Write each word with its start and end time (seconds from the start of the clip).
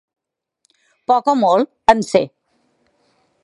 Poc 1.11 1.29
o 1.33 1.37
molt, 1.43 1.71
en 1.95 2.01
sé. 2.11 2.25